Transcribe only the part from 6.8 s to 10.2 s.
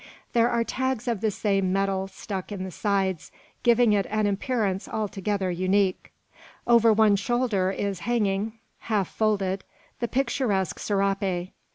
one shoulder is hanging, half folded, the